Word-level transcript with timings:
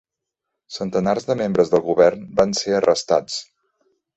Centenars 0.77 1.27
de 1.27 1.35
membres 1.43 1.71
del 1.75 1.85
govern 1.91 2.25
van 2.43 2.59
ser 2.63 2.75
arrestats. 2.79 3.41